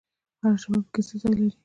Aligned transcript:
هر 0.41 0.53
ژبه 0.61 0.79
پکې 0.85 1.01
څه 1.07 1.15
ځای 1.21 1.31
لري؟ 1.39 1.51